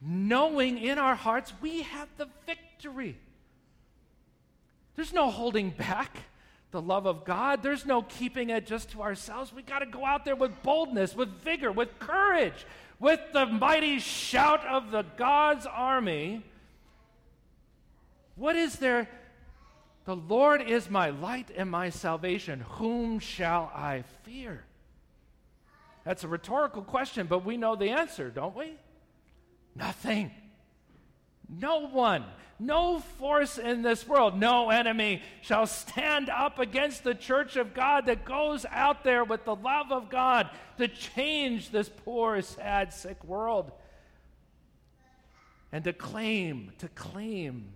knowing 0.00 0.78
in 0.78 0.98
our 0.98 1.14
hearts 1.14 1.52
we 1.60 1.82
have 1.82 2.08
the 2.16 2.28
victory. 2.44 3.16
There's 4.96 5.12
no 5.12 5.30
holding 5.30 5.70
back 5.70 6.18
the 6.72 6.82
love 6.82 7.06
of 7.06 7.24
God. 7.24 7.62
There's 7.62 7.86
no 7.86 8.02
keeping 8.02 8.50
it 8.50 8.66
just 8.66 8.90
to 8.90 9.02
ourselves. 9.02 9.52
We 9.52 9.62
got 9.62 9.78
to 9.78 9.86
go 9.86 10.04
out 10.04 10.24
there 10.24 10.36
with 10.36 10.62
boldness, 10.62 11.14
with 11.14 11.28
vigor, 11.42 11.70
with 11.70 11.98
courage, 11.98 12.66
with 12.98 13.20
the 13.32 13.46
mighty 13.46 13.98
shout 13.98 14.66
of 14.66 14.90
the 14.90 15.04
God's 15.16 15.66
army. 15.66 16.42
What 18.36 18.54
is 18.54 18.76
there 18.76 19.08
the 20.06 20.16
Lord 20.16 20.62
is 20.62 20.88
my 20.88 21.10
light 21.10 21.50
and 21.54 21.68
my 21.68 21.90
salvation. 21.90 22.60
Whom 22.60 23.18
shall 23.18 23.72
I 23.74 24.04
fear? 24.22 24.64
That's 26.04 26.22
a 26.22 26.28
rhetorical 26.28 26.82
question, 26.82 27.26
but 27.26 27.44
we 27.44 27.56
know 27.56 27.74
the 27.74 27.90
answer, 27.90 28.30
don't 28.30 28.56
we? 28.56 28.74
Nothing. 29.74 30.30
No 31.48 31.88
one, 31.88 32.24
no 32.60 33.00
force 33.00 33.58
in 33.58 33.82
this 33.82 34.06
world, 34.06 34.38
no 34.38 34.70
enemy 34.70 35.22
shall 35.42 35.66
stand 35.66 36.30
up 36.30 36.60
against 36.60 37.02
the 37.02 37.14
church 37.14 37.56
of 37.56 37.74
God 37.74 38.06
that 38.06 38.24
goes 38.24 38.64
out 38.70 39.02
there 39.02 39.24
with 39.24 39.44
the 39.44 39.56
love 39.56 39.90
of 39.90 40.08
God 40.08 40.48
to 40.78 40.86
change 40.86 41.70
this 41.70 41.88
poor, 42.04 42.40
sad, 42.42 42.92
sick 42.92 43.24
world 43.24 43.72
and 45.72 45.82
to 45.84 45.92
claim, 45.92 46.72
to 46.78 46.88
claim 46.88 47.72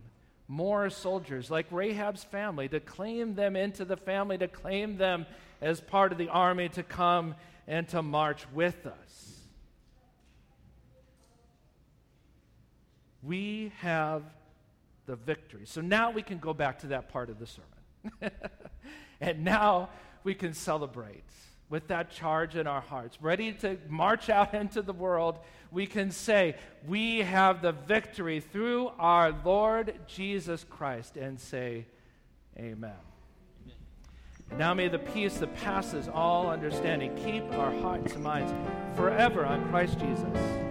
more 0.51 0.91
soldiers, 0.91 1.49
like 1.49 1.71
Rahab's 1.71 2.25
family, 2.25 2.69
to 2.69 2.81
claim 2.81 3.37
them 3.37 3.55
into 3.55 3.85
the 3.85 3.97
family, 3.97 4.37
to 4.37 4.49
claim 4.49 4.97
them 4.97 5.25
as 5.63 5.81
part 5.81 6.11
of 6.11 6.19
the 6.19 6.29
army 6.29 6.69
to 6.71 6.83
come 6.83 7.37
and 7.69 7.87
to 7.91 8.03
march 8.03 8.45
with 8.53 8.85
us. 8.85 9.39
We 13.23 13.71
have 13.79 14.25
the 15.07 15.15
victory. 15.15 15.67
So 15.67 15.81
now 15.81 16.11
we 16.11 16.23
can 16.23 16.39
go 16.39 16.53
back 16.53 16.81
to 16.81 16.89
that 16.89 17.11
part 17.11 17.31
of 17.31 17.39
the 17.39 17.47
sermon. 17.47 18.33
and 19.21 19.45
now 19.45 19.91
we 20.25 20.35
can 20.35 20.53
celebrate 20.53 21.23
with 21.71 21.87
that 21.87 22.11
charge 22.11 22.57
in 22.57 22.67
our 22.67 22.81
hearts, 22.81 23.17
ready 23.23 23.53
to 23.53 23.79
march 23.89 24.29
out 24.29 24.53
into 24.61 24.83
the 24.83 24.93
world, 24.93 25.39
we 25.71 25.87
can 25.87 26.11
say, 26.11 26.57
We 26.87 27.21
have 27.21 27.63
the 27.63 27.73
victory 27.73 28.41
through 28.41 28.91
our 28.99 29.35
Lord 29.45 29.95
Jesus 30.07 30.67
Christ, 30.69 31.17
and 31.17 31.41
say, 31.41 31.87
Amen. 32.59 32.93
Now 34.59 34.75
may 34.75 34.89
the 34.89 34.99
peace 34.99 35.39
that 35.39 35.55
passes 35.57 36.09
all 36.09 36.51
understanding 36.51 37.15
keep 37.15 37.45
our 37.55 37.73
hearts 37.81 38.15
and 38.15 38.25
minds 38.25 38.53
forever 38.97 39.47
on 39.47 39.69
Christ 39.71 40.01
Jesus. 40.01 40.70